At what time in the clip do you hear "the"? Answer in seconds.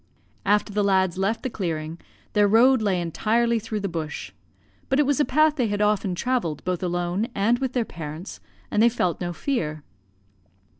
0.73-0.83, 1.43-1.49, 3.81-3.87